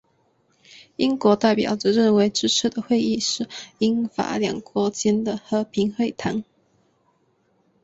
[0.95, 6.43] 英国代表只认为这次的会议是英法两国间的和平会谈。